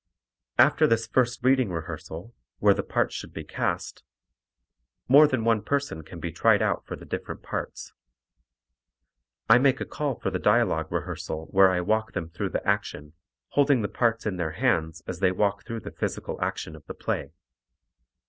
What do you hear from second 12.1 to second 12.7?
them through the